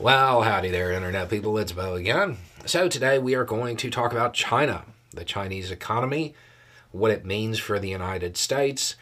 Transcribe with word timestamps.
Well, 0.00 0.44
howdy 0.44 0.70
there, 0.70 0.92
Internet 0.92 1.28
people. 1.28 1.58
It's 1.58 1.72
Beau 1.72 1.94
again. 1.94 2.38
So, 2.64 2.88
today 2.88 3.18
we 3.18 3.34
are 3.34 3.44
going 3.44 3.76
to 3.76 3.90
talk 3.90 4.12
about 4.12 4.32
China, 4.32 4.84
the 5.10 5.26
Chinese 5.26 5.70
economy, 5.70 6.34
what 6.90 7.10
it 7.10 7.26
means 7.26 7.58
for 7.58 7.78
the 7.78 7.90
United 7.90 8.38
States, 8.38 8.96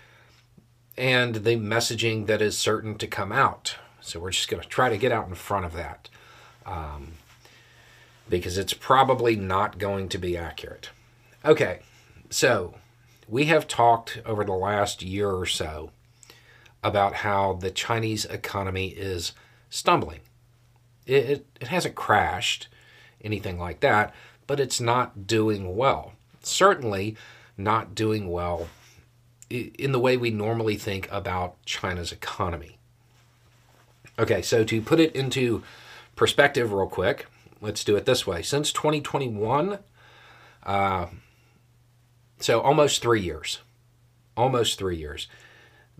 and 0.96 1.36
the 1.36 1.54
messaging 1.54 2.26
that 2.26 2.42
is 2.42 2.58
certain 2.58 2.98
to 2.98 3.06
come 3.06 3.30
out. 3.30 3.76
So, 4.00 4.18
we're 4.18 4.32
just 4.32 4.48
going 4.48 4.60
to 4.60 4.68
try 4.68 4.88
to 4.88 4.98
get 4.98 5.12
out 5.12 5.28
in 5.28 5.36
front 5.36 5.66
of 5.66 5.72
that 5.74 6.08
um, 6.66 7.12
because 8.28 8.58
it's 8.58 8.74
probably 8.74 9.36
not 9.36 9.78
going 9.78 10.08
to 10.08 10.18
be 10.18 10.36
accurate. 10.36 10.90
Okay, 11.44 11.78
so 12.28 12.74
we 13.28 13.44
have 13.44 13.68
talked 13.68 14.20
over 14.26 14.42
the 14.42 14.50
last 14.50 15.00
year 15.00 15.30
or 15.30 15.46
so 15.46 15.92
about 16.82 17.14
how 17.14 17.52
the 17.52 17.70
Chinese 17.70 18.24
economy 18.24 18.88
is 18.88 19.32
stumbling 19.70 20.22
it, 21.08 21.30
it, 21.30 21.46
it 21.60 21.68
hasn't 21.68 21.94
crashed, 21.94 22.68
anything 23.24 23.58
like 23.58 23.80
that, 23.80 24.14
but 24.46 24.60
it's 24.60 24.80
not 24.80 25.26
doing 25.26 25.76
well. 25.76 26.12
Certainly 26.42 27.16
not 27.56 27.94
doing 27.94 28.30
well 28.30 28.68
in 29.50 29.92
the 29.92 29.98
way 29.98 30.16
we 30.16 30.30
normally 30.30 30.76
think 30.76 31.08
about 31.10 31.62
China's 31.64 32.12
economy. 32.12 32.78
Okay, 34.18 34.42
so 34.42 34.62
to 34.64 34.82
put 34.82 35.00
it 35.00 35.14
into 35.16 35.62
perspective, 36.16 36.72
real 36.72 36.86
quick, 36.86 37.26
let's 37.60 37.84
do 37.84 37.96
it 37.96 38.04
this 38.04 38.26
way. 38.26 38.42
Since 38.42 38.72
2021, 38.72 39.78
uh, 40.64 41.06
so 42.40 42.60
almost 42.60 43.00
three 43.00 43.20
years, 43.20 43.60
almost 44.36 44.78
three 44.78 44.96
years, 44.96 45.28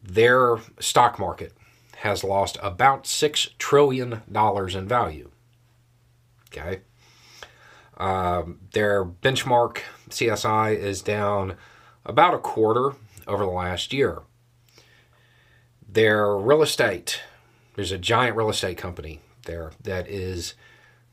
their 0.03 0.59
stock 0.79 1.19
market 1.19 1.53
has 1.99 2.23
lost 2.23 2.57
about 2.63 3.05
$6 3.05 3.59
trillion 3.59 4.23
in 4.33 4.89
value. 4.89 5.31
Okay. 6.47 6.81
Um, 7.97 8.61
their 8.73 9.05
benchmark 9.05 9.79
CSI 10.09 10.77
is 10.77 11.03
down 11.03 11.57
about 12.07 12.35
a 12.35 12.39
quarter 12.39 12.95
over 13.27 13.45
the 13.45 13.51
last 13.51 13.93
year. 13.93 14.23
Their 15.89 16.37
real 16.37 16.63
estate, 16.63 17.21
there's 17.75 17.93
a 17.93 17.99
giant 17.99 18.37
real 18.37 18.51
estate 18.51 18.79
company 18.79 19.21
there 19.45 19.73
that 19.83 20.09
is 20.09 20.55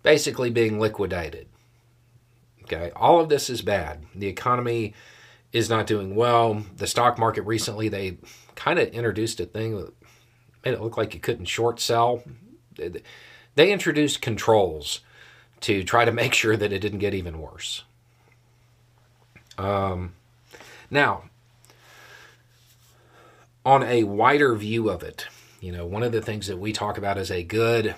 basically 0.03 0.51
being 0.51 0.79
liquidated. 0.79 1.47
Okay, 2.63 2.91
all 2.95 3.19
of 3.19 3.29
this 3.29 3.49
is 3.49 3.61
bad. 3.61 4.05
The 4.13 4.27
economy 4.27 4.93
is 5.51 5.69
not 5.69 5.87
doing 5.87 6.15
well. 6.15 6.63
The 6.75 6.87
stock 6.87 7.17
market 7.17 7.41
recently, 7.43 7.89
they 7.89 8.17
kind 8.55 8.77
of 8.77 8.89
introduced 8.89 9.39
a 9.39 9.45
thing 9.45 9.91
made 10.65 10.73
it 10.73 10.81
look 10.81 10.97
like 10.97 11.13
you 11.13 11.19
couldn't 11.19 11.45
short 11.45 11.79
sell. 11.79 12.23
They 12.75 13.71
introduced 13.71 14.21
controls 14.21 15.01
to 15.61 15.83
try 15.83 16.03
to 16.03 16.11
make 16.11 16.33
sure 16.41 16.57
that 16.57 16.73
it 16.73 16.79
didn't 16.79 16.99
get 16.99 17.13
even 17.13 17.39
worse. 17.39 17.83
Um, 19.57 20.15
now, 20.89 21.23
on 23.65 23.83
a 23.83 24.03
wider 24.03 24.53
view 24.55 24.89
of 24.89 25.03
it, 25.03 25.27
you 25.61 25.71
know, 25.71 25.85
one 25.85 26.03
of 26.03 26.11
the 26.11 26.21
things 26.21 26.47
that 26.47 26.57
we 26.57 26.73
talk 26.73 26.97
about 26.97 27.17
as 27.17 27.31
a 27.31 27.43
good 27.43 27.95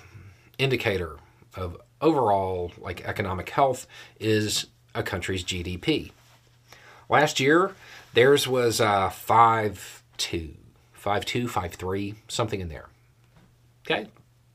indicator 0.57 1.17
of 1.56 1.77
overall 2.00 2.72
like 2.77 3.03
economic 3.06 3.50
health 3.50 3.88
is 4.19 4.67
a 4.94 5.01
country's 5.01 5.44
GDP. 5.44 6.11
Last 7.09 7.39
year, 7.39 7.73
theirs 8.13 8.47
was 8.47 8.79
uh, 8.79 9.09
five 9.09 10.03
two 10.17 10.53
five 11.07 11.23
two, 11.23 11.47
five 11.47 11.73
three, 11.73 12.16
something 12.28 12.59
in 12.59 12.68
there. 12.68 12.90
Okay, 13.85 14.09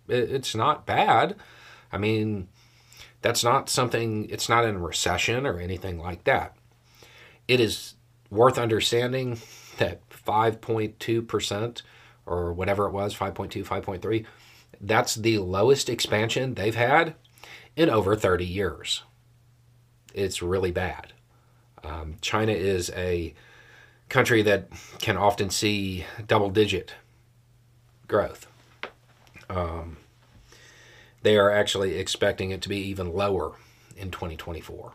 it's 0.07 0.55
not 0.55 0.85
bad. 0.85 1.35
I 1.91 1.97
mean, 1.97 2.49
that's 3.23 3.43
not 3.43 3.71
something. 3.71 4.29
It's 4.29 4.51
not 4.51 4.67
in 4.67 4.75
a 4.75 4.79
recession 4.79 5.47
or 5.47 5.59
anything 5.59 5.99
like 5.99 6.25
that. 6.25 6.55
It 7.49 7.59
is 7.59 7.95
worth 8.29 8.59
understanding 8.59 9.39
that 9.79 10.07
5.2 10.11 11.27
percent 11.27 11.83
or 12.27 12.53
whatever 12.53 12.87
it 12.87 12.93
was 12.93 13.17
5.2 13.17 13.65
5.3 13.65 14.27
that's 14.81 15.15
the 15.15 15.39
lowest 15.39 15.89
expansion 15.89 16.55
they've 16.55 16.75
had 16.75 17.15
in 17.75 17.89
over 17.89 18.15
30 18.15 18.45
years 18.45 19.03
it's 20.15 20.43
really 20.43 20.71
bad 20.71 21.13
um, 21.83 22.17
china 22.21 22.53
is 22.53 22.91
a 22.91 23.35
country 24.13 24.43
that 24.43 24.69
can 24.99 25.17
often 25.17 25.49
see 25.49 26.05
double 26.27 26.51
digit 26.51 26.93
growth. 28.07 28.47
Um, 29.49 29.97
they 31.23 31.39
are 31.39 31.51
actually 31.51 31.95
expecting 31.95 32.51
it 32.51 32.61
to 32.63 32.69
be 32.69 32.77
even 32.77 33.15
lower 33.15 33.53
in 33.97 34.11
2024. 34.11 34.93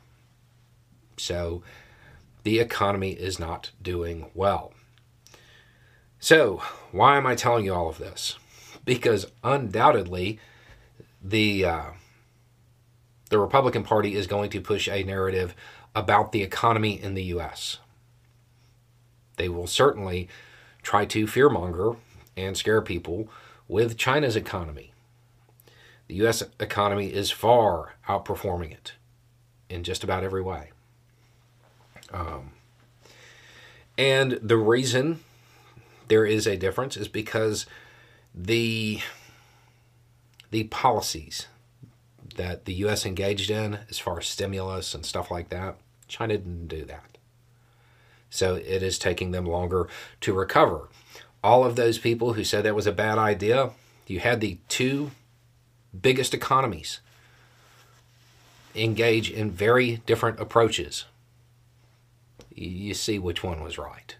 So 1.17 1.63
the 2.44 2.59
economy 2.59 3.13
is 3.13 3.39
not 3.39 3.72
doing 3.81 4.27
well. 4.35 4.72
So, 6.19 6.61
why 6.91 7.17
am 7.17 7.25
I 7.25 7.33
telling 7.35 7.66
you 7.66 7.73
all 7.73 7.89
of 7.89 7.97
this? 7.97 8.38
Because 8.85 9.27
undoubtedly, 9.44 10.39
the 11.23 11.66
uh, 11.66 11.85
the 13.29 13.38
Republican 13.38 13.83
Party 13.83 14.16
is 14.16 14.25
going 14.25 14.50
to 14.51 14.61
push 14.61 14.88
a 14.88 15.03
narrative 15.03 15.56
about 15.95 16.31
the 16.31 16.44
economy 16.44 17.01
in 17.01 17.13
the 17.13 17.25
U.S 17.25 17.79
they 19.37 19.49
will 19.49 19.67
certainly 19.67 20.27
try 20.83 21.05
to 21.05 21.25
fearmonger 21.25 21.97
and 22.35 22.57
scare 22.57 22.81
people 22.81 23.29
with 23.67 23.97
China's 23.97 24.35
economy. 24.35 24.93
The 26.07 26.15
U.S. 26.15 26.43
economy 26.59 27.07
is 27.07 27.31
far 27.31 27.95
outperforming 28.07 28.71
it 28.71 28.93
in 29.69 29.83
just 29.83 30.03
about 30.03 30.23
every 30.23 30.41
way. 30.41 30.71
Um, 32.13 32.51
and 33.97 34.33
the 34.41 34.57
reason 34.57 35.19
there 36.07 36.25
is 36.25 36.47
a 36.47 36.55
difference 36.55 36.95
is 36.95 37.07
because 37.07 37.65
the 38.33 39.01
the 40.49 40.63
policies 40.65 41.47
that 42.35 42.63
the 42.63 42.73
U.S. 42.75 43.05
engaged 43.05 43.49
in, 43.49 43.79
as 43.89 43.99
far 43.99 44.19
as 44.19 44.27
stimulus 44.27 44.93
and 44.93 45.05
stuff 45.05 45.29
like 45.29 45.49
that, 45.49 45.75
China 46.07 46.37
didn't 46.37 46.67
do 46.67 46.85
that. 46.85 47.16
So 48.29 48.55
it 48.55 48.83
is 48.83 48.99
taking 48.99 49.31
them 49.31 49.45
longer 49.45 49.88
to 50.21 50.33
recover. 50.33 50.89
All 51.43 51.63
of 51.63 51.75
those 51.75 51.97
people 51.97 52.33
who 52.33 52.43
said 52.43 52.63
that 52.63 52.75
was 52.75 52.88
a 52.88 52.91
bad 52.91 53.17
idea, 53.17 53.71
you 54.05 54.19
had 54.19 54.41
the 54.41 54.57
two 54.67 55.11
biggest 55.99 56.33
economies 56.33 56.99
engage 58.75 59.31
in 59.31 59.51
very 59.51 59.97
different 60.05 60.39
approaches. 60.39 61.05
You 62.53 62.93
see 62.93 63.19
which 63.19 63.43
one 63.43 63.61
was 63.61 63.77
right. 63.77 64.15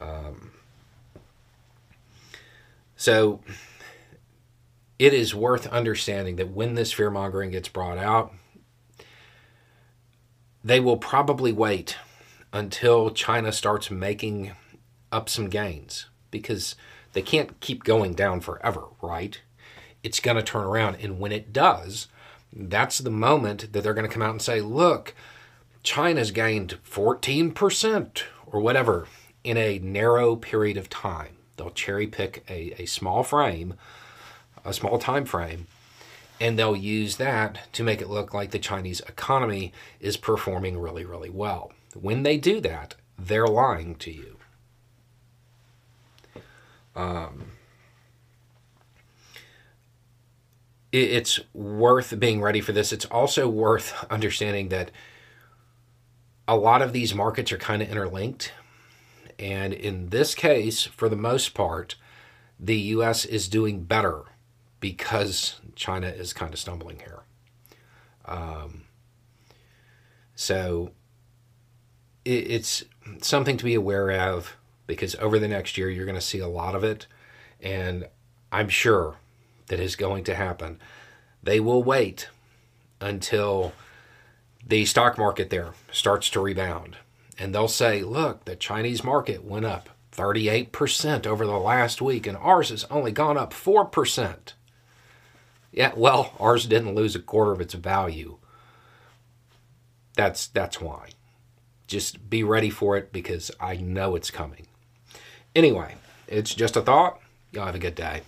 Um, 0.00 0.52
so 2.96 3.40
it 4.98 5.14
is 5.14 5.34
worth 5.34 5.66
understanding 5.68 6.36
that 6.36 6.50
when 6.50 6.74
this 6.74 6.92
fear 6.92 7.10
mongering 7.10 7.50
gets 7.50 7.68
brought 7.68 7.98
out, 7.98 8.32
they 10.64 10.80
will 10.80 10.96
probably 10.96 11.52
wait 11.52 11.96
until 12.52 13.10
China 13.10 13.52
starts 13.52 13.90
making 13.90 14.52
up 15.12 15.28
some 15.28 15.48
gains 15.48 16.06
because 16.30 16.76
they 17.12 17.22
can't 17.22 17.58
keep 17.60 17.84
going 17.84 18.14
down 18.14 18.40
forever, 18.40 18.84
right? 19.02 19.40
It's 20.02 20.20
going 20.20 20.36
to 20.36 20.42
turn 20.42 20.64
around. 20.64 20.96
And 21.00 21.18
when 21.18 21.32
it 21.32 21.52
does, 21.52 22.08
that's 22.52 22.98
the 22.98 23.10
moment 23.10 23.72
that 23.72 23.82
they're 23.82 23.94
going 23.94 24.06
to 24.06 24.12
come 24.12 24.22
out 24.22 24.30
and 24.30 24.42
say, 24.42 24.60
look, 24.60 25.14
China's 25.82 26.30
gained 26.30 26.78
14% 26.88 28.22
or 28.46 28.60
whatever 28.60 29.06
in 29.44 29.56
a 29.56 29.78
narrow 29.78 30.36
period 30.36 30.76
of 30.76 30.90
time. 30.90 31.36
They'll 31.56 31.70
cherry 31.70 32.06
pick 32.06 32.44
a, 32.48 32.82
a 32.82 32.86
small 32.86 33.22
frame, 33.22 33.74
a 34.64 34.72
small 34.72 34.98
time 34.98 35.24
frame, 35.24 35.66
and 36.40 36.58
they'll 36.58 36.76
use 36.76 37.16
that 37.16 37.72
to 37.72 37.82
make 37.82 38.00
it 38.00 38.08
look 38.08 38.32
like 38.32 38.50
the 38.50 38.58
Chinese 38.58 39.00
economy 39.00 39.72
is 40.00 40.16
performing 40.16 40.78
really, 40.78 41.04
really 41.04 41.30
well. 41.30 41.72
When 42.00 42.22
they 42.22 42.36
do 42.36 42.60
that, 42.60 42.94
they're 43.18 43.46
lying 43.46 43.96
to 43.96 44.12
you. 44.12 44.36
Um, 46.94 47.52
it's 50.92 51.40
worth 51.52 52.18
being 52.18 52.40
ready 52.40 52.60
for 52.60 52.72
this. 52.72 52.92
It's 52.92 53.04
also 53.06 53.48
worth 53.48 54.04
understanding 54.10 54.68
that 54.70 54.90
a 56.46 56.56
lot 56.56 56.82
of 56.82 56.92
these 56.92 57.14
markets 57.14 57.52
are 57.52 57.58
kind 57.58 57.82
of 57.82 57.90
interlinked. 57.90 58.52
And 59.38 59.72
in 59.72 60.08
this 60.08 60.34
case, 60.34 60.84
for 60.84 61.08
the 61.08 61.16
most 61.16 61.54
part, 61.54 61.94
the 62.58 62.76
US 62.76 63.24
is 63.24 63.48
doing 63.48 63.84
better 63.84 64.24
because 64.80 65.60
China 65.74 66.08
is 66.08 66.32
kind 66.32 66.52
of 66.52 66.58
stumbling 66.58 66.98
here. 66.98 67.22
Um, 68.24 68.84
so 70.34 70.90
it, 70.90 70.97
it's 72.28 72.84
something 73.22 73.56
to 73.56 73.64
be 73.64 73.74
aware 73.74 74.10
of 74.10 74.56
because 74.86 75.14
over 75.16 75.38
the 75.38 75.48
next 75.48 75.78
year, 75.78 75.88
you're 75.88 76.06
going 76.06 76.14
to 76.14 76.20
see 76.20 76.38
a 76.38 76.48
lot 76.48 76.74
of 76.74 76.84
it. 76.84 77.06
And 77.60 78.08
I'm 78.52 78.68
sure 78.68 79.16
that 79.68 79.80
is 79.80 79.96
going 79.96 80.24
to 80.24 80.34
happen. 80.34 80.78
They 81.42 81.60
will 81.60 81.82
wait 81.82 82.28
until 83.00 83.72
the 84.66 84.84
stock 84.84 85.16
market 85.16 85.50
there 85.50 85.72
starts 85.92 86.28
to 86.30 86.40
rebound. 86.40 86.96
And 87.38 87.54
they'll 87.54 87.68
say, 87.68 88.02
look, 88.02 88.44
the 88.44 88.56
Chinese 88.56 89.04
market 89.04 89.44
went 89.44 89.64
up 89.64 89.90
38% 90.12 91.26
over 91.26 91.46
the 91.46 91.58
last 91.58 92.02
week, 92.02 92.26
and 92.26 92.36
ours 92.36 92.70
has 92.70 92.84
only 92.90 93.12
gone 93.12 93.38
up 93.38 93.52
4%. 93.52 94.52
Yeah, 95.70 95.92
well, 95.96 96.34
ours 96.40 96.66
didn't 96.66 96.94
lose 96.94 97.14
a 97.14 97.20
quarter 97.20 97.52
of 97.52 97.60
its 97.60 97.74
value. 97.74 98.38
That's 100.14 100.48
that's 100.48 100.80
why. 100.80 101.10
Just 101.88 102.30
be 102.30 102.44
ready 102.44 102.70
for 102.70 102.96
it 102.96 103.12
because 103.12 103.50
I 103.58 103.76
know 103.76 104.14
it's 104.14 104.30
coming. 104.30 104.66
Anyway, 105.56 105.96
it's 106.28 106.54
just 106.54 106.76
a 106.76 106.82
thought. 106.82 107.18
Y'all 107.50 107.66
have 107.66 107.74
a 107.74 107.80
good 107.80 107.94
day. 107.94 108.20